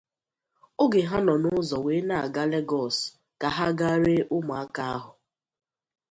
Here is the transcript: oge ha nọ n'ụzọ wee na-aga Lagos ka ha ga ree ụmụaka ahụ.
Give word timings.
oge 0.83 1.01
ha 1.09 1.17
nọ 1.25 1.33
n'ụzọ 1.41 1.77
wee 1.85 2.01
na-aga 2.07 2.43
Lagos 2.51 2.97
ka 3.41 3.47
ha 3.55 3.67
ga 3.79 3.89
ree 4.03 4.27
ụmụaka 4.35 4.83
ahụ. 4.95 5.11